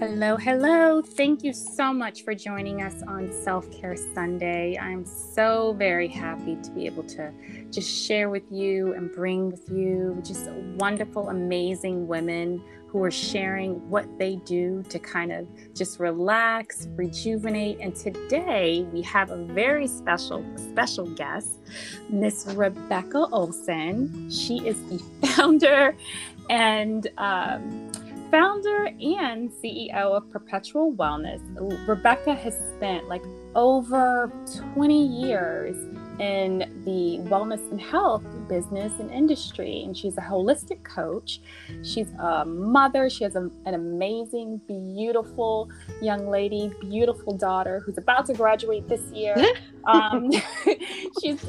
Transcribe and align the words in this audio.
Hello, 0.00 0.38
hello. 0.38 1.02
Thank 1.02 1.44
you 1.44 1.52
so 1.52 1.92
much 1.92 2.24
for 2.24 2.34
joining 2.34 2.80
us 2.80 3.02
on 3.06 3.30
Self 3.30 3.70
Care 3.70 3.98
Sunday. 4.14 4.78
I'm 4.78 5.04
so 5.04 5.74
very 5.74 6.08
happy 6.08 6.56
to 6.62 6.70
be 6.70 6.86
able 6.86 7.02
to 7.02 7.30
just 7.70 8.06
share 8.06 8.30
with 8.30 8.50
you 8.50 8.94
and 8.94 9.12
bring 9.12 9.50
with 9.50 9.68
you 9.68 10.18
just 10.24 10.50
wonderful, 10.78 11.28
amazing 11.28 12.08
women 12.08 12.64
who 12.86 13.04
are 13.04 13.10
sharing 13.10 13.74
what 13.90 14.06
they 14.18 14.36
do 14.36 14.82
to 14.88 14.98
kind 14.98 15.32
of 15.32 15.46
just 15.74 16.00
relax, 16.00 16.88
rejuvenate. 16.92 17.78
And 17.80 17.94
today 17.94 18.86
we 18.94 19.02
have 19.02 19.30
a 19.30 19.44
very 19.44 19.86
special, 19.86 20.42
special 20.56 21.10
guest, 21.10 21.58
Miss 22.08 22.46
Rebecca 22.46 23.26
Olsen. 23.32 24.30
She 24.30 24.66
is 24.66 24.80
the 24.86 24.98
founder 25.36 25.94
and 26.48 27.06
um, 27.18 27.89
founder 28.30 28.86
and 28.86 29.50
CEO 29.50 30.16
of 30.16 30.30
Perpetual 30.30 30.92
Wellness. 30.94 31.40
Rebecca 31.88 32.34
has 32.34 32.54
spent 32.76 33.08
like 33.08 33.22
over 33.54 34.32
20 34.74 35.06
years 35.06 35.76
in 36.20 36.82
the 36.84 37.18
wellness 37.30 37.70
and 37.70 37.80
health 37.80 38.22
business 38.48 38.92
and 39.00 39.10
industry. 39.10 39.82
And 39.84 39.96
she's 39.96 40.16
a 40.18 40.20
holistic 40.20 40.84
coach. 40.84 41.40
She's 41.82 42.10
a 42.18 42.44
mother. 42.44 43.10
She 43.10 43.24
has 43.24 43.36
a, 43.36 43.50
an 43.64 43.74
amazing, 43.74 44.60
beautiful 44.68 45.70
young 46.00 46.28
lady, 46.28 46.72
beautiful 46.80 47.36
daughter 47.36 47.80
who's 47.80 47.98
about 47.98 48.26
to 48.26 48.34
graduate 48.34 48.86
this 48.86 49.02
year. 49.12 49.34
um, 49.84 50.30
she's 51.22 51.44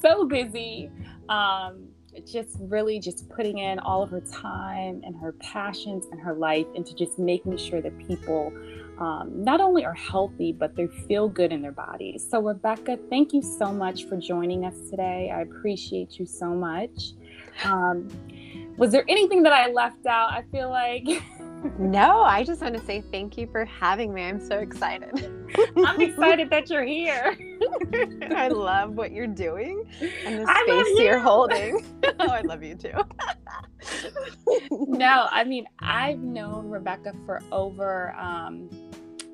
so 0.00 0.26
busy. 0.26 0.90
Um, 1.28 1.89
just 2.32 2.56
really 2.60 2.98
just 2.98 3.28
putting 3.28 3.58
in 3.58 3.78
all 3.78 4.02
of 4.02 4.10
her 4.10 4.20
time 4.20 5.02
and 5.04 5.16
her 5.16 5.32
passions 5.32 6.06
and 6.10 6.20
her 6.20 6.34
life 6.34 6.66
into 6.74 6.94
just 6.94 7.18
making 7.18 7.56
sure 7.56 7.80
that 7.80 7.96
people 7.98 8.52
um, 8.98 9.30
not 9.34 9.60
only 9.60 9.84
are 9.84 9.94
healthy, 9.94 10.52
but 10.52 10.76
they 10.76 10.86
feel 10.86 11.28
good 11.28 11.52
in 11.52 11.62
their 11.62 11.72
bodies. 11.72 12.26
So, 12.28 12.40
Rebecca, 12.40 12.98
thank 13.08 13.32
you 13.32 13.42
so 13.42 13.72
much 13.72 14.04
for 14.04 14.16
joining 14.16 14.66
us 14.66 14.74
today. 14.90 15.32
I 15.34 15.40
appreciate 15.40 16.18
you 16.18 16.26
so 16.26 16.50
much. 16.50 17.12
Um, 17.64 18.08
was 18.76 18.92
there 18.92 19.04
anything 19.08 19.42
that 19.44 19.52
I 19.52 19.70
left 19.70 20.06
out? 20.06 20.32
I 20.32 20.44
feel 20.52 20.68
like. 20.68 21.04
no, 21.78 22.22
I 22.22 22.44
just 22.44 22.60
want 22.60 22.74
to 22.76 22.84
say 22.84 23.02
thank 23.10 23.38
you 23.38 23.46
for 23.50 23.64
having 23.64 24.12
me. 24.12 24.22
I'm 24.22 24.40
so 24.40 24.58
excited. 24.58 25.32
I'm 25.76 26.00
excited 26.00 26.50
that 26.50 26.68
you're 26.68 26.84
here. 26.84 27.36
I 28.34 28.48
love 28.48 28.94
what 28.94 29.12
you're 29.12 29.26
doing 29.26 29.84
and 30.24 30.40
the 30.40 30.46
space 30.46 30.98
you. 30.98 31.04
you're 31.04 31.18
holding. 31.18 31.84
oh, 32.04 32.28
I 32.28 32.42
love 32.42 32.62
you 32.62 32.74
too. 32.74 32.92
no, 34.70 35.26
I 35.30 35.44
mean, 35.44 35.66
I've 35.78 36.20
known 36.20 36.68
Rebecca 36.68 37.14
for 37.26 37.42
over. 37.50 38.14
Um, 38.14 38.68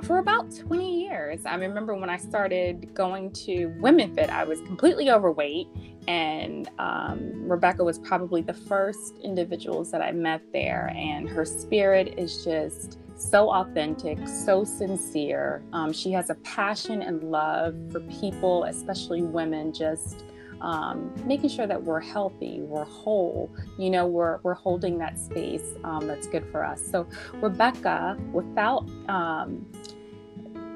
for 0.03 0.19
about 0.19 0.55
20 0.55 1.05
years. 1.05 1.47
I 1.47 1.55
remember 1.55 1.95
when 1.95 2.11
I 2.11 2.17
started 2.19 2.95
going 2.95 3.33
to 3.33 3.67
Women 3.81 4.15
Fit, 4.15 4.31
I 4.31 4.45
was 4.45 4.61
completely 4.61 5.11
overweight, 5.11 5.69
and 6.07 6.69
um, 6.79 7.49
Rebecca 7.49 7.83
was 7.83 7.99
probably 7.99 8.43
the 8.43 8.53
first 8.53 9.19
individuals 9.23 9.91
that 9.93 10.03
I 10.03 10.13
met 10.13 10.43
there. 10.53 10.93
And 10.95 11.29
her 11.29 11.45
spirit 11.45 12.15
is 12.19 12.45
just 12.45 12.99
so 13.17 13.51
authentic, 13.51 14.19
so 14.29 14.65
sincere. 14.65 15.63
Um, 15.73 15.93
she 15.93 16.13
has 16.13 16.31
a 16.31 16.35
passion 16.37 17.03
and 17.03 17.23
love 17.23 17.75
for 17.91 18.01
people, 18.01 18.65
especially 18.65 19.23
women, 19.23 19.73
just 19.73 20.25
um, 20.61 21.13
making 21.27 21.51
sure 21.51 21.67
that 21.67 21.83
we're 21.83 22.01
healthy, 22.01 22.61
we're 22.63 22.85
whole, 22.85 23.51
you 23.79 23.91
know, 23.91 24.07
we're, 24.07 24.39
we're 24.43 24.55
holding 24.55 24.99
that 24.99 25.19
space 25.19 25.75
um, 25.85 26.07
that's 26.07 26.27
good 26.27 26.45
for 26.51 26.65
us. 26.65 26.81
So, 26.85 27.07
Rebecca, 27.35 28.17
without, 28.33 28.89
um, 29.09 29.67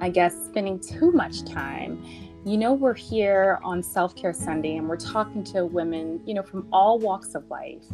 I 0.01 0.11
guess, 0.11 0.35
spending 0.47 0.79
too 0.81 1.13
much 1.13 1.45
time, 1.45 2.03
you 2.45 2.57
know, 2.57 2.73
we're 2.73 2.95
here 2.95 3.61
on 3.63 3.83
Self 3.83 4.17
Care 4.17 4.33
Sunday 4.33 4.77
and 4.77 4.89
we're 4.89 4.97
talking 4.97 5.45
to 5.45 5.67
women, 5.67 6.21
you 6.27 6.33
know, 6.33 6.43
from 6.43 6.67
all 6.73 6.99
walks 6.99 7.35
of 7.35 7.49
life. 7.51 7.85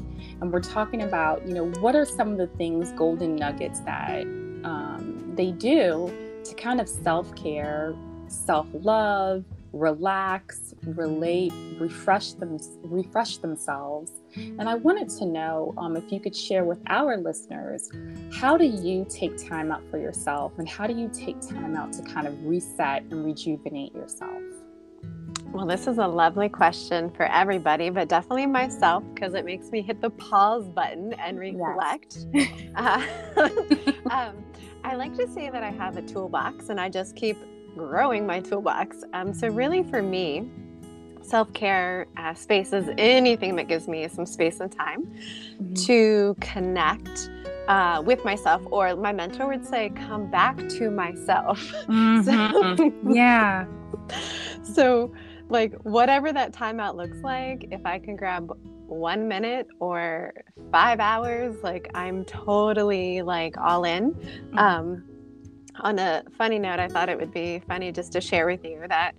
And 0.41 0.53
we're 0.53 0.61
talking 0.61 1.03
about, 1.03 1.47
you 1.47 1.55
know, 1.55 1.67
what 1.81 1.97
are 1.97 2.05
some 2.05 2.31
of 2.31 2.39
the 2.39 2.47
things, 2.57 2.93
golden 2.93 3.35
nuggets 3.35 3.81
that 3.81 4.23
um, 4.63 5.33
they 5.35 5.51
do 5.51 6.13
to 6.45 6.55
kind 6.55 6.81
of 6.81 6.89
self 6.89 7.35
care, 7.35 7.95
self 8.29 8.69
love, 8.73 9.45
relax, 9.73 10.75
relate, 10.85 11.53
refresh 11.81 12.33
them, 12.33 12.59
refresh 12.85 13.39
themselves. 13.39 14.13
And 14.37 14.69
I 14.69 14.75
wanted 14.75 15.09
to 15.19 15.27
know 15.27 15.75
um, 15.79 15.97
if 15.97 16.13
you 16.13 16.21
could 16.21 16.37
share 16.37 16.65
with 16.65 16.81
our 16.87 17.17
listeners, 17.17 17.91
how 18.33 18.57
do 18.57 18.65
you 18.65 19.07
take 19.09 19.37
time 19.49 19.73
out 19.73 19.83
for 19.91 19.99
yourself, 19.99 20.53
and 20.59 20.69
how 20.69 20.87
do 20.87 20.95
you 20.95 21.11
take 21.13 21.41
time 21.41 21.77
out 21.77 21.93
to 21.95 22.03
kind 22.03 22.27
of 22.27 22.45
reset 22.45 23.03
and 23.03 23.25
rejuvenate 23.25 23.95
yourself? 23.95 24.43
Well, 25.53 25.65
this 25.65 25.87
is 25.87 25.99
a 25.99 26.07
lovely 26.07 26.49
question 26.49 27.11
for 27.11 27.25
everybody, 27.27 27.89
but 27.89 28.09
definitely 28.09 28.47
myself 28.47 29.03
because 29.15 29.33
it 29.35 29.45
makes 29.45 29.71
me 29.71 29.81
hit 29.81 30.01
the 30.01 30.11
pause 30.11 30.69
button 30.69 31.15
and 31.15 31.39
reflect. 31.39 32.27
Yes. 32.35 32.51
uh, 32.77 33.07
um, 34.11 34.45
I 34.85 34.97
like 34.97 35.17
to 35.17 35.27
say 35.29 35.49
that 35.49 35.63
I 35.63 35.71
have 35.71 35.97
a 35.97 36.03
toolbox 36.03 36.69
and 36.69 36.79
I 36.79 36.89
just 36.89 37.17
keep 37.17 37.39
growing 37.75 38.27
my 38.27 38.41
toolbox. 38.41 39.03
Um, 39.13 39.33
so, 39.33 39.49
really, 39.49 39.83
for 39.83 40.03
me, 40.03 40.51
self 41.27 41.53
care 41.53 42.07
uh, 42.17 42.35
space 42.35 42.73
is 42.73 42.89
anything 42.99 43.57
that 43.57 43.69
gives 43.69 43.89
me 43.89 44.07
some 44.09 44.27
space 44.27 44.61
and 44.61 44.71
time 44.71 45.05
mm-hmm. 45.05 45.75
to 45.75 46.37
connect. 46.41 47.31
Uh, 47.69 48.01
with 48.07 48.25
myself, 48.25 48.63
or 48.67 48.95
my 48.95 49.13
mentor 49.13 49.49
would 49.49 49.67
say, 49.67 49.91
come 49.97 50.31
back 50.31 50.57
to 50.69 50.89
myself. 50.89 51.59
Mm-hmm. 51.89 52.77
So, 52.77 53.13
yeah. 53.13 53.67
So, 54.63 55.13
like, 55.49 55.75
whatever 55.83 56.33
that 56.33 56.53
timeout 56.53 56.95
looks 56.95 57.19
like, 57.23 57.67
if 57.73 57.85
I 57.85 57.99
can 57.99 58.15
grab 58.15 58.53
one 58.87 59.27
minute 59.27 59.67
or 59.81 60.33
five 60.71 61.01
hours, 61.01 61.57
like, 61.65 61.91
I'm 61.93 62.25
totally 62.25 63.23
like 63.23 63.57
all 63.59 63.85
in. 63.85 64.13
Mm-hmm. 64.13 64.59
Um, 64.59 65.05
on 65.81 65.99
a 65.99 66.23
funny 66.37 66.59
note, 66.59 66.79
I 66.79 66.89
thought 66.89 67.09
it 67.09 67.19
would 67.19 67.33
be 67.33 67.63
funny 67.67 67.93
just 67.93 68.13
to 68.13 68.21
share 68.21 68.47
with 68.47 68.65
you 68.65 68.85
that, 68.89 69.15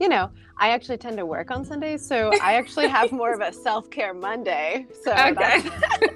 you 0.00 0.08
know, 0.08 0.30
I 0.56 0.70
actually 0.70 0.98
tend 0.98 1.16
to 1.18 1.26
work 1.26 1.50
on 1.50 1.64
Sundays, 1.64 2.04
so 2.04 2.30
I 2.42 2.54
actually 2.54 2.88
have 2.88 3.12
more 3.12 3.32
of 3.32 3.40
a 3.40 3.52
self 3.64 3.90
care 3.90 4.14
Monday. 4.14 4.86
So 5.04 5.12
okay. 5.12 5.34
that's, 5.34 5.68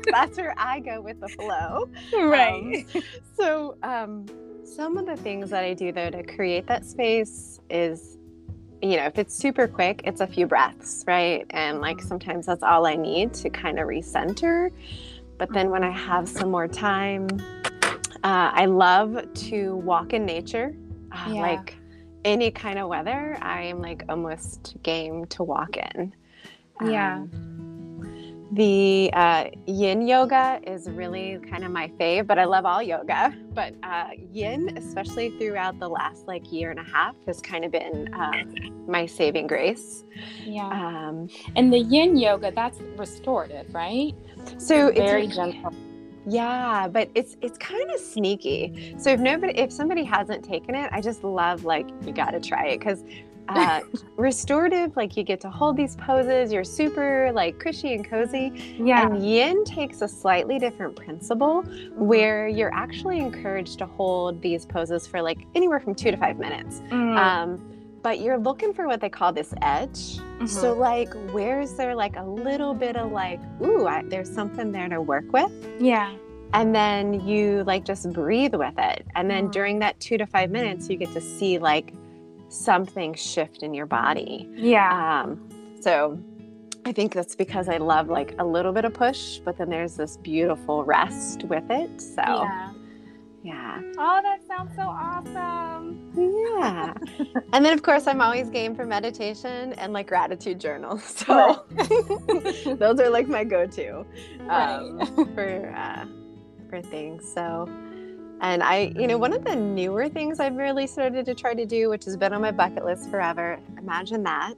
that's, 0.11 0.37
where 0.37 0.55
I 0.57 0.81
go 0.81 1.01
with 1.01 1.21
the 1.21 1.29
flow. 1.29 1.89
Right. 2.13 2.87
Um, 2.95 3.03
so, 3.37 3.77
um, 3.83 4.27
some 4.65 4.97
of 4.97 5.07
the 5.07 5.17
things 5.17 5.51
that 5.51 5.65
I 5.65 5.75
do 5.75 5.93
though 5.93 6.11
to 6.11 6.23
create 6.23 6.67
that 6.67 6.85
space 6.85 7.61
is, 7.69 8.19
you 8.81 8.97
know, 8.97 9.05
if 9.05 9.19
it's 9.19 9.35
super 9.35 9.69
quick, 9.69 10.01
it's 10.05 10.21
a 10.21 10.27
few 10.27 10.47
breaths, 10.47 11.05
right? 11.07 11.45
And 11.51 11.81
like 11.81 12.01
sometimes 12.01 12.47
that's 12.47 12.63
all 12.63 12.87
I 12.87 12.97
need 12.97 13.35
to 13.35 13.51
kind 13.51 13.79
of 13.79 13.87
recenter. 13.87 14.71
But 15.39 15.53
then 15.53 15.71
when 15.71 15.85
I 15.85 15.91
have 15.91 16.29
some 16.29 16.51
more 16.51 16.69
time, 16.69 17.29
uh, 18.25 18.51
I 18.55 18.67
love 18.67 19.27
to 19.35 19.77
walk 19.77 20.13
in 20.13 20.25
nature, 20.25 20.75
uh, 21.11 21.25
yeah. 21.29 21.41
like 21.41 21.75
any 22.25 22.51
kind 22.51 22.79
of 22.79 22.89
weather. 22.89 23.39
I 23.41 23.63
am 23.63 23.81
like 23.81 24.05
almost 24.09 24.77
game 24.83 25.27
to 25.27 25.43
walk 25.43 25.77
in. 25.77 26.15
Yeah. 26.85 27.17
Um, 27.17 28.49
the 28.53 29.11
uh, 29.15 29.47
yin 29.67 30.07
yoga 30.07 30.61
is 30.67 30.91
really 30.91 31.39
kind 31.51 31.65
of 31.65 31.71
my 31.71 31.89
fave, 31.99 32.27
but 32.27 32.39
I 32.39 32.45
love 32.45 32.67
all 32.67 32.83
yoga. 32.83 33.35
But 33.55 33.75
uh, 33.83 34.09
yin, 34.31 34.77
especially 34.77 35.31
throughout 35.39 35.79
the 35.79 35.89
last 35.89 36.27
like 36.27 36.53
year 36.53 36.71
and 36.71 36.79
a 36.79 36.85
half, 36.85 37.17
has 37.27 37.41
kind 37.41 37.65
of 37.65 37.73
been 37.73 38.13
uh, 38.13 38.45
my 38.87 39.07
saving 39.07 39.47
grace. 39.47 40.05
Yeah. 40.45 40.69
Um, 40.69 41.29
and 41.57 41.73
the 41.73 41.79
yin 41.79 42.19
yoga, 42.19 42.53
that's 42.55 42.79
restorative, 42.97 43.75
right? 43.75 44.15
So 44.59 44.89
it's 44.89 44.99
very 44.99 45.29
gentle 45.29 45.73
yeah, 46.27 46.89
but 46.89 47.11
it's 47.15 47.37
it's 47.41 47.59
kind 47.59 47.91
of 47.91 47.99
sneaky. 48.01 48.95
So 48.99 49.11
if 49.11 49.21
nobody 49.21 49.59
if 49.59 49.73
somebody 49.73 50.05
hasn't 50.05 50.45
taken 50.45 50.75
it, 50.75 50.91
I 50.93 51.01
just 51.01 51.25
love 51.25 51.65
like 51.65 51.89
you 52.07 52.13
got 52.13 52.31
to 52.31 52.41
try 52.41 52.69
it 52.69 52.81
cuz 52.81 53.05
uh, 53.49 53.81
restorative 54.17 54.97
like 54.97 55.17
you 55.17 55.25
get 55.25 55.41
to 55.41 55.51
hold 55.51 55.77
these 55.77 55.97
poses 55.97 56.53
you're 56.53 56.65
super 56.65 57.33
like 57.33 57.59
cushy 57.59 57.95
and 57.95 58.09
cozy 58.09 58.53
yeah 58.79 59.07
and 59.07 59.25
yin 59.25 59.65
takes 59.65 60.01
a 60.01 60.09
slightly 60.09 60.59
different 60.61 60.95
principle 60.95 61.63
mm-hmm. 61.63 62.05
where 62.05 62.47
you're 62.47 62.73
actually 62.73 63.19
encouraged 63.19 63.79
to 63.79 63.87
hold 63.87 64.41
these 64.43 64.65
poses 64.65 65.07
for 65.07 65.21
like 65.21 65.47
anywhere 65.55 65.81
from 65.81 65.95
two 65.95 66.11
to 66.11 66.17
five 66.17 66.39
minutes 66.39 66.83
mm. 66.91 67.17
um, 67.19 67.72
but 68.03 68.21
you're 68.21 68.39
looking 68.39 68.75
for 68.75 68.87
what 68.87 69.01
they 69.01 69.09
call 69.09 69.33
this 69.33 69.55
edge. 69.63 70.19
Mm-hmm. 70.19 70.47
So, 70.47 70.73
like, 70.75 71.13
where's 71.33 71.75
there 71.75 71.95
like 71.95 72.17
a 72.17 72.25
little 72.25 72.75
bit 72.75 72.97
of 72.97 73.13
like, 73.13 73.41
ooh, 73.63 73.87
I, 73.87 74.03
there's 74.03 74.33
something 74.33 74.73
there 74.73 74.89
to 74.89 75.01
work 75.01 75.33
with? 75.33 75.53
Yeah. 75.81 76.15
And 76.53 76.75
then 76.75 77.27
you 77.27 77.65
like 77.65 77.85
just 77.85 78.13
breathe 78.13 78.55
with 78.55 78.75
it. 78.77 79.07
And 79.15 79.31
then 79.31 79.45
mm-hmm. 79.45 79.53
during 79.53 79.79
that 79.79 79.99
two 80.01 80.19
to 80.19 80.27
five 80.27 80.51
minutes, 80.51 80.89
you 80.89 80.97
get 80.97 81.13
to 81.13 81.21
see 81.21 81.59
like 81.59 81.95
something 82.49 83.15
shift 83.15 83.63
in 83.63 83.73
your 83.73 83.87
body. 83.87 84.49
Yeah. 84.55 85.23
Um, 85.23 85.49
so, 85.81 86.19
I 86.85 86.91
think 86.91 87.13
that's 87.13 87.37
because 87.37 87.69
I 87.69 87.77
love 87.77 88.09
like 88.09 88.35
a 88.41 88.45
little 88.45 88.73
bit 88.73 88.85
of 88.85 88.93
push, 88.93 89.39
but 89.39 89.57
then 89.57 89.71
there's 89.71 89.97
this 89.97 90.17
beautiful 90.17 90.83
rest 90.85 91.45
with 91.45 91.65
it. 91.71 92.01
So, 92.01 92.23
yeah. 92.27 92.73
Yeah. 93.43 93.81
Oh, 93.99 94.21
that 94.23 94.47
sounds 94.47 94.75
so 94.77 94.83
awesome. 94.83 96.13
Yeah. 96.15 96.95
and 97.53 97.65
then, 97.65 97.73
of 97.73 97.83
course, 97.83 98.07
I'm 98.07 98.21
always 98.21 98.49
game 98.51 98.75
for 98.75 98.87
meditation 98.87 99.73
and 99.75 99.93
like 99.93 100.07
gratitude 100.07 100.61
journals. 100.61 101.03
So 101.23 101.65
those 102.79 103.01
are 103.01 103.09
like 103.09 103.29
my 103.29 103.45
go 103.45 103.67
to 103.67 104.01
um, 104.49 104.99
right. 104.99 105.35
for, 105.35 105.75
uh, 105.77 106.05
for 106.69 106.83
things. 106.83 107.33
So, 107.33 107.69
and 108.41 108.63
I, 108.63 108.93
you 108.97 109.07
know, 109.07 109.19
one 109.19 109.33
of 109.33 109.45
the 109.45 109.55
newer 109.55 110.09
things 110.09 110.41
I've 110.41 110.57
really 110.57 110.87
started 110.87 111.25
to 111.27 111.35
try 111.35 111.55
to 111.55 111.65
do, 111.65 111.89
which 111.91 112.05
has 112.07 112.17
been 112.17 112.33
on 112.33 112.43
my 112.43 112.51
bucket 112.51 112.85
list 112.85 113.09
forever, 113.09 113.61
imagine 113.79 114.23
that, 114.25 114.55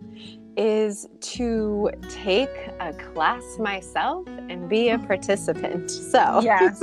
is 0.57 1.07
to 1.21 1.91
take 2.09 2.71
a 2.81 2.93
class 2.93 3.43
myself 3.59 4.27
and 4.27 4.69
be 4.69 4.91
a 4.91 4.99
participant. 5.11 5.91
So, 5.91 6.41
yes. 6.43 6.81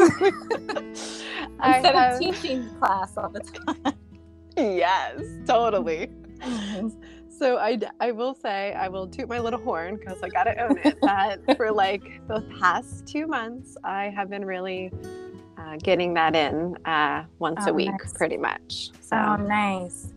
Instead 1.64 1.96
have... 1.96 2.14
of 2.14 2.20
teaching 2.20 2.70
class 2.76 3.18
all 3.18 3.30
the 3.30 3.40
time. 3.40 3.94
yes, 4.58 5.22
totally. 5.46 6.10
So 7.42 7.58
I, 7.58 7.80
I 8.00 8.12
will 8.12 8.36
say 8.36 8.72
I 8.74 8.88
will 8.88 9.08
toot 9.08 9.28
my 9.28 9.40
little 9.40 9.60
horn 9.60 9.96
because 9.96 10.22
I 10.22 10.30
got 10.30 10.44
to 10.44 10.56
own 10.64 10.78
it 10.84 10.96
that 11.02 11.40
for 11.58 11.72
like 11.72 12.22
the 12.28 12.42
past 12.60 13.08
two 13.08 13.26
months 13.26 13.76
I 13.84 14.10
have 14.10 14.30
been 14.30 14.46
really 14.46 14.92
uh, 15.58 15.78
getting 15.78 16.14
that 16.14 16.36
in 16.36 16.78
uh, 16.86 17.24
once 17.40 17.64
oh, 17.66 17.72
a 17.72 17.74
week 17.74 17.90
nice. 17.90 18.14
pretty 18.14 18.38
much. 18.38 18.92
So 19.02 19.16
oh, 19.16 19.36
nice. 19.38 20.14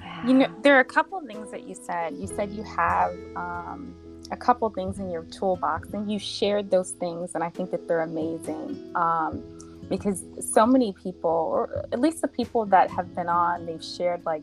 Yeah. 0.00 0.26
You 0.26 0.34
know, 0.34 0.54
there 0.62 0.76
are 0.76 0.80
a 0.80 0.84
couple 0.84 1.18
of 1.18 1.26
things 1.26 1.50
that 1.50 1.66
you 1.66 1.74
said. 1.74 2.14
You 2.14 2.28
said 2.28 2.52
you 2.52 2.62
have 2.62 3.12
um, 3.34 3.94
a 4.30 4.36
couple 4.36 4.68
things 4.70 4.98
in 4.98 5.10
your 5.10 5.24
toolbox, 5.24 5.92
and 5.92 6.10
you 6.10 6.18
shared 6.18 6.70
those 6.70 6.92
things, 6.92 7.34
and 7.34 7.42
I 7.42 7.50
think 7.50 7.70
that 7.72 7.88
they're 7.88 8.02
amazing. 8.02 8.92
Um, 8.94 9.42
because 9.90 10.24
so 10.40 10.64
many 10.64 10.94
people, 10.94 11.30
or 11.30 11.84
at 11.92 12.00
least 12.00 12.22
the 12.22 12.28
people 12.28 12.64
that 12.66 12.90
have 12.90 13.14
been 13.14 13.28
on, 13.28 13.66
they've 13.66 13.84
shared 13.84 14.24
like 14.24 14.42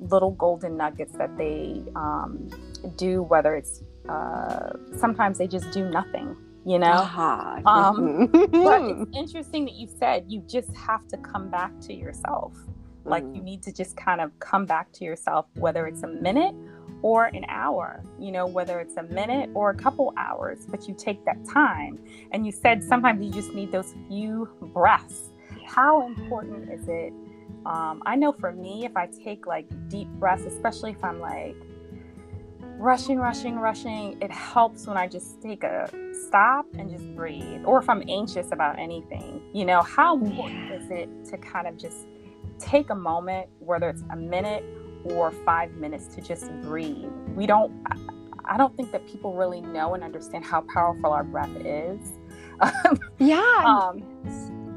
little 0.00 0.30
golden 0.30 0.76
nuggets 0.76 1.12
that 1.18 1.36
they 1.36 1.82
um, 1.96 2.48
do, 2.96 3.22
whether 3.22 3.56
it's 3.56 3.82
uh, 4.08 4.70
sometimes 4.96 5.38
they 5.38 5.48
just 5.48 5.70
do 5.72 5.90
nothing, 5.90 6.36
you 6.64 6.78
know? 6.78 6.86
Uh-huh. 6.86 7.60
Um, 7.66 8.26
but 8.32 8.82
it's 8.82 9.16
interesting 9.16 9.64
that 9.64 9.74
you 9.74 9.88
said 9.98 10.24
you 10.28 10.42
just 10.48 10.74
have 10.76 11.06
to 11.08 11.16
come 11.18 11.50
back 11.50 11.78
to 11.80 11.92
yourself. 11.92 12.54
Like 13.04 13.24
you 13.24 13.40
mm. 13.40 13.44
need 13.44 13.62
to 13.64 13.72
just 13.72 13.96
kind 13.96 14.20
of 14.20 14.36
come 14.38 14.66
back 14.66 14.92
to 14.92 15.04
yourself, 15.04 15.46
whether 15.54 15.86
it's 15.86 16.02
a 16.02 16.08
minute 16.08 16.54
or 17.02 17.26
an 17.26 17.44
hour, 17.48 18.02
you 18.18 18.32
know, 18.32 18.46
whether 18.46 18.80
it's 18.80 18.96
a 18.96 19.02
minute 19.02 19.50
or 19.54 19.70
a 19.70 19.74
couple 19.74 20.12
hours, 20.16 20.66
but 20.68 20.88
you 20.88 20.94
take 20.94 21.24
that 21.24 21.44
time. 21.44 21.98
And 22.32 22.46
you 22.46 22.52
said 22.52 22.82
sometimes 22.82 23.24
you 23.24 23.30
just 23.30 23.54
need 23.54 23.72
those 23.72 23.94
few 24.08 24.48
breaths. 24.60 25.30
How 25.66 26.06
important 26.06 26.72
is 26.72 26.88
it? 26.88 27.12
Um, 27.64 28.02
I 28.06 28.14
know 28.14 28.32
for 28.32 28.52
me, 28.52 28.84
if 28.84 28.96
I 28.96 29.06
take 29.06 29.46
like 29.46 29.66
deep 29.88 30.08
breaths, 30.08 30.44
especially 30.44 30.92
if 30.92 31.02
I'm 31.02 31.20
like 31.20 31.56
rushing, 32.78 33.18
rushing, 33.18 33.56
rushing, 33.56 34.20
it 34.20 34.30
helps 34.30 34.86
when 34.86 34.96
I 34.96 35.08
just 35.08 35.40
take 35.42 35.64
a 35.64 35.90
stop 36.28 36.66
and 36.78 36.90
just 36.90 37.14
breathe. 37.16 37.62
Or 37.64 37.78
if 37.80 37.88
I'm 37.88 38.04
anxious 38.08 38.52
about 38.52 38.78
anything, 38.78 39.42
you 39.52 39.64
know, 39.64 39.82
how 39.82 40.16
important 40.16 40.72
is 40.72 40.90
it 40.90 41.08
to 41.30 41.38
kind 41.38 41.66
of 41.66 41.76
just 41.76 42.06
take 42.58 42.90
a 42.90 42.94
moment, 42.94 43.48
whether 43.58 43.88
it's 43.88 44.02
a 44.10 44.16
minute 44.16 44.64
or 45.12 45.30
five 45.30 45.72
minutes 45.74 46.06
to 46.14 46.20
just 46.20 46.50
breathe. 46.62 47.10
We 47.34 47.46
don't, 47.46 47.72
I 48.44 48.56
don't 48.56 48.76
think 48.76 48.92
that 48.92 49.06
people 49.06 49.34
really 49.34 49.60
know 49.60 49.94
and 49.94 50.02
understand 50.02 50.44
how 50.44 50.62
powerful 50.72 51.12
our 51.12 51.24
breath 51.24 51.54
is. 51.56 52.12
yeah. 53.18 53.62
Um, 53.64 54.02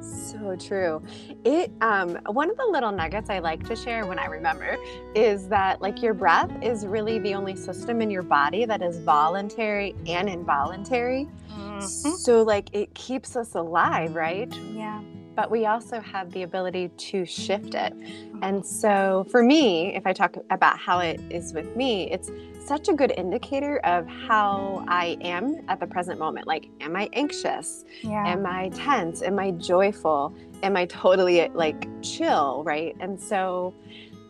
so 0.02 0.56
true. 0.56 1.02
It 1.44 1.72
um 1.82 2.18
one 2.28 2.50
of 2.50 2.58
the 2.58 2.66
little 2.66 2.92
nuggets 2.92 3.30
I 3.30 3.40
like 3.40 3.66
to 3.68 3.76
share 3.76 4.06
when 4.06 4.20
I 4.20 4.26
remember 4.26 4.78
is 5.16 5.48
that 5.50 5.82
like 5.82 6.02
your 6.02 6.14
breath 6.14 6.52
is 6.62 6.86
really 6.86 7.20
the 7.20 7.34
only 7.34 7.56
system 7.56 8.02
in 8.02 8.10
your 8.10 8.24
body 8.24 8.66
that 8.66 8.82
is 8.82 8.98
voluntary 9.00 9.96
and 10.08 10.30
involuntary. 10.30 11.28
Mm-hmm. 11.52 12.12
So 12.12 12.44
like 12.44 12.70
it 12.74 12.94
keeps 12.94 13.36
us 13.36 13.56
alive, 13.56 14.16
right? 14.16 14.54
Yeah 14.74 15.02
but 15.40 15.50
we 15.50 15.68
also 15.68 16.02
have 16.02 16.30
the 16.34 16.44
ability 16.44 16.90
to 16.98 17.26
shift 17.26 17.74
it. 17.74 17.94
And 18.42 18.66
so, 18.66 19.26
for 19.32 19.42
me, 19.42 19.96
if 19.96 20.06
I 20.06 20.12
talk 20.12 20.36
about 20.50 20.78
how 20.78 21.00
it 21.00 21.22
is 21.30 21.54
with 21.54 21.78
me, 21.78 22.12
it's 22.12 22.30
such 22.60 22.90
a 22.90 22.94
good 22.94 23.14
indicator 23.16 23.78
of 23.86 24.06
how 24.06 24.84
I 24.90 25.18
am 25.22 25.64
at 25.70 25.80
the 25.80 25.88
present 25.88 26.20
moment. 26.20 26.46
Like, 26.46 26.68
am 26.82 26.94
I 26.98 27.08
anxious? 27.14 27.86
Yeah. 28.02 28.28
Am 28.28 28.46
I 28.46 28.68
tense? 28.76 29.22
Am 29.22 29.40
I 29.40 29.52
joyful? 29.52 30.36
Am 30.62 30.76
I 30.76 30.86
totally 30.88 31.48
like 31.54 31.88
chill? 32.02 32.62
Right. 32.66 32.94
And 33.00 33.18
so, 33.18 33.74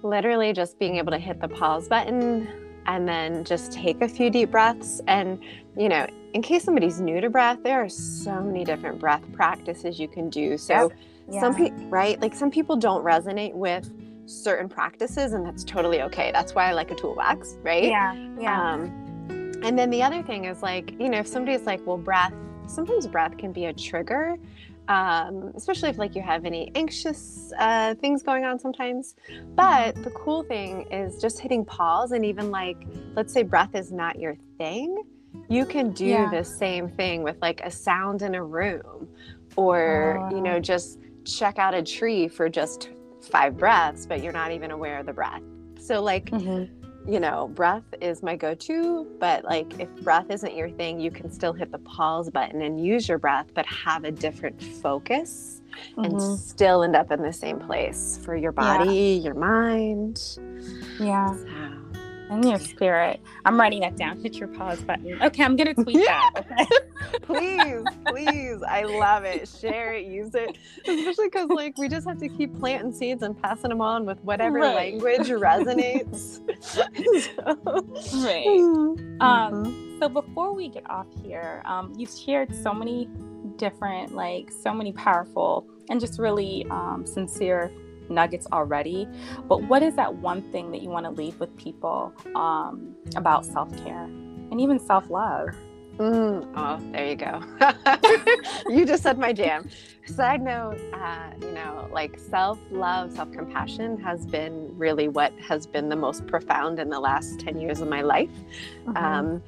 literally, 0.03 0.53
just 0.53 0.77
being 0.77 0.97
able 0.97 1.11
to 1.11 1.17
hit 1.17 1.41
the 1.41 1.47
pause 1.47 1.87
button 1.87 2.47
and 2.89 3.07
then 3.07 3.43
just 3.43 3.71
take 3.71 4.01
a 4.01 4.07
few 4.07 4.29
deep 4.29 4.51
breaths. 4.51 4.99
And 5.07 5.39
you 5.77 5.87
know 5.87 6.07
in 6.33 6.41
case 6.41 6.63
somebody's 6.63 6.99
new 6.99 7.21
to 7.21 7.29
breath 7.29 7.57
there 7.63 7.81
are 7.83 7.89
so 7.89 8.41
many 8.41 8.63
different 8.63 8.99
breath 8.99 9.23
practices 9.31 9.99
you 9.99 10.07
can 10.07 10.29
do. 10.29 10.57
So 10.57 10.91
yeah. 11.29 11.39
some 11.39 11.55
people 11.55 11.85
right? 11.85 12.19
Like 12.19 12.33
some 12.33 12.51
people 12.51 12.75
don't 12.75 13.03
resonate 13.03 13.53
with 13.53 13.89
certain 14.25 14.67
practices 14.67 15.33
and 15.33 15.45
that's 15.45 15.63
totally 15.63 16.01
okay. 16.01 16.31
That's 16.31 16.53
why 16.53 16.69
i 16.69 16.73
like 16.73 16.91
a 16.91 16.95
toolbox 16.95 17.57
right? 17.63 17.85
Yeah. 17.85 18.13
Yeah. 18.39 18.73
Um, 18.73 18.81
and 19.63 19.77
then 19.77 19.89
the 19.89 20.01
other 20.01 20.23
thing 20.23 20.45
is 20.45 20.61
like 20.61 20.91
you 20.99 21.09
know 21.09 21.19
if 21.19 21.27
somebody's 21.27 21.65
like 21.65 21.85
well 21.85 21.97
breath 21.97 22.33
sometimes 22.67 23.07
breath 23.07 23.37
can 23.37 23.51
be 23.51 23.65
a 23.65 23.73
trigger 23.73 24.37
um, 24.89 25.53
especially 25.55 25.89
if 25.89 25.97
like 25.97 26.15
you 26.15 26.21
have 26.21 26.45
any 26.45 26.71
anxious 26.75 27.53
uh, 27.59 27.93
things 27.95 28.23
going 28.23 28.43
on 28.43 28.59
sometimes. 28.59 29.15
But 29.55 29.95
the 30.03 30.09
cool 30.09 30.43
thing 30.43 30.91
is 30.91 31.21
just 31.21 31.39
hitting 31.39 31.63
pause 31.63 32.11
and 32.11 32.25
even 32.25 32.51
like, 32.51 32.77
let's 33.15 33.31
say 33.31 33.43
breath 33.43 33.75
is 33.75 33.91
not 33.91 34.19
your 34.19 34.35
thing, 34.57 35.03
you 35.47 35.65
can 35.65 35.91
do 35.91 36.07
yeah. 36.07 36.29
the 36.31 36.43
same 36.43 36.89
thing 36.89 37.23
with 37.23 37.37
like 37.39 37.61
a 37.61 37.69
sound 37.69 38.23
in 38.23 38.33
a 38.33 38.43
room 38.43 39.07
or, 39.55 40.27
you 40.31 40.41
know, 40.41 40.59
just 40.59 40.99
check 41.23 41.59
out 41.59 41.75
a 41.75 41.83
tree 41.83 42.27
for 42.27 42.49
just 42.49 42.89
five 43.21 43.57
breaths, 43.57 44.07
but 44.07 44.23
you're 44.23 44.33
not 44.33 44.51
even 44.51 44.71
aware 44.71 44.99
of 44.99 45.05
the 45.05 45.13
breath. 45.13 45.43
So, 45.79 46.01
like, 46.01 46.31
mm-hmm 46.31 46.78
you 47.07 47.19
know, 47.19 47.47
breath 47.49 47.83
is 48.01 48.21
my 48.21 48.35
go 48.35 48.53
to, 48.53 49.07
but 49.19 49.43
like 49.45 49.79
if 49.79 49.89
breath 50.03 50.29
isn't 50.29 50.55
your 50.55 50.69
thing, 50.69 50.99
you 50.99 51.11
can 51.11 51.31
still 51.31 51.53
hit 51.53 51.71
the 51.71 51.79
pause 51.79 52.29
button 52.29 52.61
and 52.61 52.83
use 52.83 53.07
your 53.07 53.17
breath, 53.17 53.47
but 53.53 53.65
have 53.65 54.03
a 54.03 54.11
different 54.11 54.61
focus 54.61 55.61
mm-hmm. 55.97 56.05
and 56.05 56.39
still 56.39 56.83
end 56.83 56.95
up 56.95 57.11
in 57.11 57.21
the 57.21 57.33
same 57.33 57.59
place 57.59 58.19
for 58.23 58.35
your 58.35 58.51
body, 58.51 58.93
yeah. 58.93 59.23
your 59.23 59.33
mind. 59.33 60.39
Yeah. 60.99 61.35
So 61.35 61.68
and 62.29 62.45
your 62.45 62.59
spirit. 62.59 63.19
I'm 63.45 63.59
writing 63.59 63.81
that 63.81 63.97
down. 63.97 64.21
Hit 64.21 64.35
your 64.35 64.47
pause 64.47 64.81
button. 64.81 65.21
Okay, 65.21 65.43
I'm 65.43 65.55
gonna 65.55 65.73
tweet 65.73 65.97
yeah. 65.97 66.29
that. 66.33 66.45
Okay? 66.47 67.19
please, 67.23 67.83
please. 68.05 68.63
I 68.63 68.83
love 68.83 69.23
it. 69.23 69.47
Share 69.47 69.93
it, 69.93 70.05
use 70.05 70.35
it. 70.35 70.57
Especially 70.87 71.27
because 71.27 71.49
like 71.49 71.77
we 71.77 71.89
just 71.89 72.07
have 72.07 72.19
to 72.19 72.29
keep 72.29 72.57
planting 72.59 72.93
seeds 72.93 73.23
and 73.23 73.39
passing 73.41 73.69
them 73.69 73.81
on 73.81 74.05
with 74.05 74.19
whatever 74.23 74.59
right. 74.59 74.75
language 74.75 75.27
resonates. 75.29 76.39
so. 76.63 76.83
Right. 78.25 78.47
Mm-hmm. 78.47 79.21
Um, 79.21 79.97
so 79.99 80.07
before 80.07 80.53
we 80.53 80.69
get 80.69 80.89
off 80.89 81.07
here, 81.23 81.61
um, 81.65 81.93
you've 81.97 82.11
shared 82.11 82.55
so 82.55 82.73
many 82.73 83.09
different, 83.57 84.13
like 84.13 84.51
so 84.51 84.73
many 84.73 84.91
powerful 84.93 85.67
and 85.89 85.99
just 85.99 86.19
really 86.19 86.65
um, 86.69 87.05
sincere 87.05 87.71
nuggets 88.09 88.47
already. 88.51 89.07
But 89.47 89.63
what 89.63 89.83
is 89.83 89.95
that 89.95 90.13
one 90.13 90.41
thing 90.51 90.71
that 90.71 90.81
you 90.81 90.89
want 90.89 91.05
to 91.05 91.11
leave 91.11 91.39
with 91.39 91.55
people 91.57 92.13
um, 92.35 92.95
about 93.15 93.45
self 93.45 93.75
care 93.83 94.03
and 94.03 94.59
even 94.59 94.79
self 94.79 95.09
love? 95.09 95.49
Mm, 95.97 96.47
oh, 96.55 96.79
there 96.93 97.07
you 97.07 97.15
go. 97.17 97.43
you 98.69 98.85
just 98.85 99.03
said 99.03 99.17
my 99.17 99.33
jam. 99.33 99.69
Side 100.05 100.41
note, 100.41 100.79
uh, 100.93 101.31
you 101.41 101.51
know, 101.51 101.89
like 101.91 102.17
self 102.17 102.57
love, 102.71 103.11
self 103.11 103.31
compassion 103.33 103.99
has 103.99 104.25
been 104.25 104.77
really 104.77 105.09
what 105.09 105.33
has 105.39 105.67
been 105.67 105.89
the 105.89 105.97
most 105.97 106.25
profound 106.25 106.79
in 106.79 106.89
the 106.89 106.99
last 106.99 107.41
10 107.41 107.59
years 107.59 107.81
of 107.81 107.89
my 107.89 108.01
life. 108.01 108.29
Mm-hmm. 108.85 108.97
Um, 108.97 109.43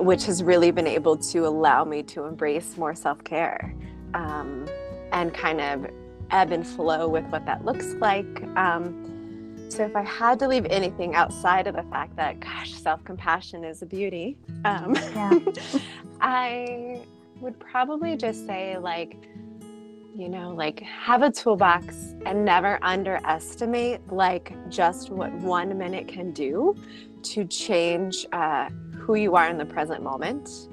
which 0.00 0.24
has 0.26 0.42
really 0.42 0.72
been 0.72 0.88
able 0.88 1.16
to 1.16 1.46
allow 1.46 1.84
me 1.84 2.02
to 2.02 2.24
embrace 2.24 2.76
more 2.76 2.94
self 2.94 3.22
care 3.22 3.74
um, 4.14 4.66
and 5.12 5.32
kind 5.32 5.60
of 5.60 5.86
ebb 6.30 6.52
and 6.52 6.66
flow 6.66 7.08
with 7.08 7.24
what 7.26 7.46
that 7.46 7.64
looks 7.64 7.94
like. 7.94 8.42
Um, 8.56 9.14
so 9.68 9.84
if 9.84 9.96
I 9.96 10.02
had 10.02 10.38
to 10.40 10.48
leave 10.48 10.66
anything 10.66 11.14
outside 11.14 11.66
of 11.66 11.74
the 11.74 11.82
fact 11.84 12.14
that, 12.16 12.38
gosh, 12.38 12.74
self 12.74 13.02
compassion 13.04 13.64
is 13.64 13.82
a 13.82 13.86
beauty, 13.86 14.38
um, 14.64 14.94
yeah. 14.94 15.38
I 16.20 17.02
would 17.40 17.58
probably 17.58 18.16
just 18.16 18.46
say, 18.46 18.78
like, 18.78 19.16
you 20.16 20.28
know, 20.28 20.50
like 20.50 20.80
have 20.80 21.22
a 21.22 21.30
toolbox 21.30 22.14
and 22.24 22.44
never 22.44 22.78
underestimate, 22.82 24.00
like, 24.12 24.54
just 24.70 25.10
what 25.10 25.32
one 25.34 25.76
minute 25.76 26.06
can 26.06 26.30
do 26.32 26.76
to 27.22 27.44
change 27.46 28.26
uh, 28.32 28.68
who 28.96 29.16
you 29.16 29.34
are 29.34 29.48
in 29.48 29.58
the 29.58 29.66
present 29.66 30.02
moment. 30.02 30.68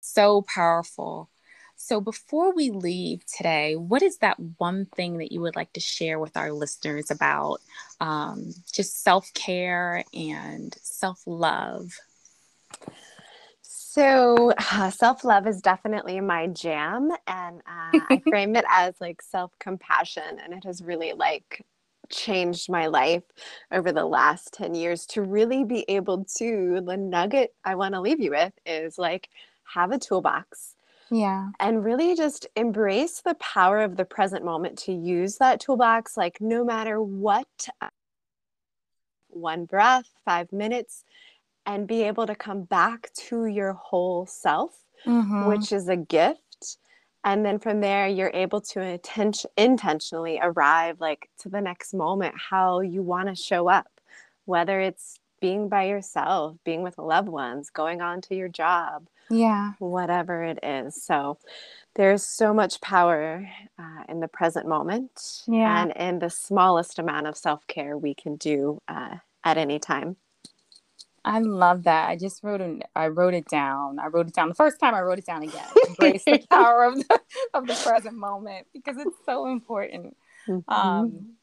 So 0.00 0.42
powerful 0.42 1.30
So, 1.80 2.00
before 2.00 2.52
we 2.52 2.70
leave 2.70 3.24
today, 3.24 3.76
what 3.76 4.02
is 4.02 4.18
that 4.18 4.36
one 4.58 4.86
thing 4.86 5.18
that 5.18 5.30
you 5.30 5.40
would 5.42 5.54
like 5.54 5.72
to 5.74 5.80
share 5.80 6.18
with 6.18 6.36
our 6.36 6.50
listeners 6.50 7.08
about 7.08 7.60
um, 8.00 8.52
just 8.72 9.04
self 9.04 9.32
care 9.32 10.02
and 10.12 10.74
self 10.82 11.22
love? 11.24 11.92
So, 13.62 14.52
uh, 14.72 14.90
self 14.90 15.22
love 15.22 15.46
is 15.46 15.62
definitely 15.62 16.20
my 16.20 16.48
jam, 16.48 17.10
and 17.28 17.58
uh, 17.60 17.60
I 17.68 18.22
frame 18.28 18.56
it 18.56 18.64
as 18.68 18.94
like 19.00 19.22
self 19.22 19.52
compassion, 19.60 20.40
and 20.42 20.52
it 20.52 20.64
has 20.64 20.82
really 20.82 21.12
like 21.12 21.64
changed 22.10 22.68
my 22.68 22.88
life 22.88 23.22
over 23.70 23.92
the 23.92 24.04
last 24.04 24.52
10 24.52 24.74
years 24.74 25.06
to 25.06 25.22
really 25.22 25.62
be 25.62 25.84
able 25.88 26.24
to 26.38 26.82
the 26.84 26.96
nugget 26.96 27.54
I 27.64 27.76
want 27.76 27.94
to 27.94 28.00
leave 28.00 28.18
you 28.18 28.30
with 28.30 28.52
is 28.66 28.98
like 28.98 29.28
have 29.74 29.92
a 29.92 29.98
toolbox 29.98 30.74
yeah. 31.10 31.50
And 31.58 31.84
really 31.84 32.14
just 32.14 32.46
embrace 32.56 33.20
the 33.20 33.34
power 33.34 33.80
of 33.80 33.96
the 33.96 34.04
present 34.04 34.44
moment 34.44 34.78
to 34.80 34.92
use 34.92 35.36
that 35.36 35.60
toolbox, 35.60 36.16
like 36.16 36.40
no 36.40 36.64
matter 36.64 37.00
what, 37.00 37.68
one 39.28 39.64
breath, 39.64 40.08
five 40.24 40.52
minutes, 40.52 41.04
and 41.66 41.86
be 41.86 42.02
able 42.02 42.26
to 42.26 42.34
come 42.34 42.62
back 42.62 43.12
to 43.14 43.46
your 43.46 43.72
whole 43.74 44.26
self, 44.26 44.84
mm-hmm. 45.06 45.46
which 45.46 45.72
is 45.72 45.88
a 45.88 45.96
gift. 45.96 46.78
And 47.24 47.44
then 47.44 47.58
from 47.58 47.80
there, 47.80 48.06
you're 48.06 48.30
able 48.32 48.60
to 48.60 48.80
intention- 48.80 49.50
intentionally 49.56 50.38
arrive 50.40 51.00
like 51.00 51.28
to 51.40 51.48
the 51.48 51.60
next 51.60 51.92
moment, 51.92 52.34
how 52.36 52.80
you 52.80 53.02
want 53.02 53.28
to 53.28 53.34
show 53.34 53.68
up, 53.68 54.00
whether 54.44 54.80
it's 54.80 55.18
being 55.40 55.68
by 55.68 55.84
yourself, 55.84 56.56
being 56.64 56.82
with 56.82 56.98
loved 56.98 57.28
ones, 57.28 57.70
going 57.70 58.00
on 58.00 58.20
to 58.22 58.34
your 58.34 58.48
job, 58.48 59.06
yeah 59.30 59.72
whatever 59.78 60.42
it 60.42 60.58
is 60.62 61.02
so 61.02 61.38
there's 61.94 62.24
so 62.24 62.54
much 62.54 62.80
power 62.80 63.48
uh, 63.78 64.02
in 64.08 64.20
the 64.20 64.28
present 64.28 64.66
moment 64.66 65.42
yeah. 65.46 65.82
and 65.82 65.92
in 65.96 66.18
the 66.18 66.30
smallest 66.30 66.98
amount 66.98 67.26
of 67.26 67.36
self-care 67.36 67.96
we 67.96 68.14
can 68.14 68.36
do 68.36 68.80
uh, 68.88 69.16
at 69.44 69.58
any 69.58 69.78
time 69.78 70.16
I 71.24 71.40
love 71.40 71.84
that. 71.84 72.08
I 72.08 72.16
just 72.16 72.42
wrote 72.42 72.62
it. 72.62 72.84
I 72.96 73.08
wrote 73.08 73.34
it 73.34 73.46
down. 73.48 73.98
I 73.98 74.06
wrote 74.06 74.28
it 74.28 74.34
down 74.34 74.48
the 74.48 74.54
first 74.54 74.80
time. 74.80 74.94
I 74.94 75.02
wrote 75.02 75.18
it 75.18 75.26
down 75.26 75.42
again. 75.42 75.66
Embrace 75.86 76.24
the 76.24 76.42
power 76.50 76.84
of 76.84 76.96
the 76.96 77.20
of 77.52 77.66
the 77.66 77.74
present 77.74 78.16
moment 78.16 78.66
because 78.72 78.96
it's 78.96 79.16
so 79.26 79.46
important. 79.46 80.16
Mm-hmm. 80.48 80.72
Um, 80.72 81.34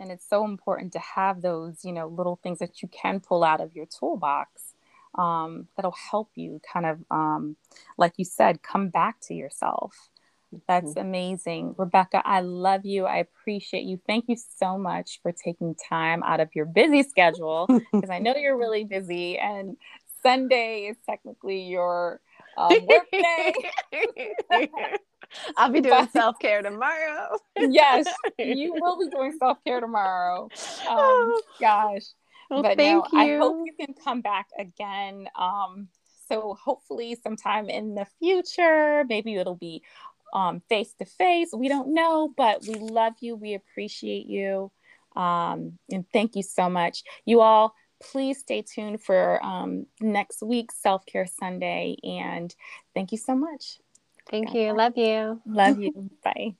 and 0.00 0.10
it's 0.10 0.28
so 0.28 0.44
important 0.44 0.92
to 0.94 0.98
have 0.98 1.42
those, 1.42 1.84
you 1.84 1.92
know, 1.92 2.08
little 2.08 2.40
things 2.42 2.58
that 2.58 2.82
you 2.82 2.88
can 2.88 3.20
pull 3.20 3.44
out 3.44 3.60
of 3.60 3.76
your 3.76 3.86
toolbox 3.86 4.71
um, 5.16 5.68
that'll 5.76 5.94
help 6.10 6.30
you 6.34 6.60
kind 6.72 6.86
of, 6.86 6.98
um, 7.10 7.56
like 7.98 8.14
you 8.16 8.24
said, 8.24 8.62
come 8.62 8.88
back 8.88 9.20
to 9.22 9.34
yourself. 9.34 10.08
That's 10.68 10.90
mm-hmm. 10.90 11.00
amazing. 11.00 11.74
Rebecca, 11.78 12.22
I 12.24 12.40
love 12.40 12.84
you. 12.84 13.06
I 13.06 13.18
appreciate 13.18 13.84
you. 13.84 14.00
Thank 14.06 14.26
you 14.28 14.36
so 14.58 14.76
much 14.76 15.20
for 15.22 15.32
taking 15.32 15.74
time 15.74 16.22
out 16.22 16.40
of 16.40 16.50
your 16.54 16.66
busy 16.66 17.02
schedule 17.02 17.66
because 17.92 18.10
I 18.10 18.18
know 18.18 18.34
you're 18.36 18.58
really 18.58 18.84
busy 18.84 19.38
and 19.38 19.76
Sunday 20.22 20.88
is 20.90 20.96
technically 21.08 21.62
your 21.62 22.20
um, 22.56 22.72
work 22.86 23.10
day. 23.10 23.54
I'll 25.56 25.70
be 25.70 25.80
doing 25.82 26.08
self 26.08 26.38
care 26.38 26.62
tomorrow. 26.62 27.36
yes, 27.56 28.06
you 28.38 28.74
will 28.74 28.98
be 28.98 29.08
doing 29.08 29.36
self 29.38 29.58
care 29.64 29.80
tomorrow. 29.80 30.48
Um, 30.88 31.34
gosh, 31.60 32.02
well, 32.52 32.62
but 32.62 32.76
thank 32.76 33.12
no, 33.12 33.18
you. 33.18 33.36
I 33.36 33.38
hope 33.38 33.62
you 33.64 33.72
can 33.78 33.94
come 33.94 34.20
back 34.20 34.48
again. 34.58 35.28
Um, 35.38 35.88
so 36.28 36.56
hopefully 36.62 37.16
sometime 37.22 37.68
in 37.68 37.94
the 37.94 38.06
future, 38.18 39.04
maybe 39.08 39.34
it'll 39.34 39.56
be 39.56 39.82
face 40.68 40.94
to 40.98 41.04
face. 41.04 41.50
We 41.54 41.68
don't 41.68 41.94
know, 41.94 42.32
but 42.36 42.62
we 42.66 42.74
love 42.74 43.14
you. 43.20 43.36
We 43.36 43.54
appreciate 43.54 44.26
you. 44.26 44.70
Um, 45.14 45.78
and 45.90 46.04
thank 46.12 46.36
you 46.36 46.42
so 46.42 46.70
much. 46.70 47.02
You 47.24 47.40
all, 47.40 47.74
please 48.00 48.38
stay 48.38 48.62
tuned 48.62 49.02
for 49.02 49.44
um, 49.44 49.86
next 50.00 50.42
week's 50.42 50.76
Self 50.76 51.04
Care 51.06 51.26
Sunday. 51.26 51.96
And 52.02 52.54
thank 52.94 53.12
you 53.12 53.18
so 53.18 53.34
much. 53.34 53.78
Thank 54.30 54.54
you. 54.54 54.72
Love 54.72 54.96
you. 54.96 55.42
Love 55.46 55.78
you. 55.78 56.10
Bye. 56.24 56.54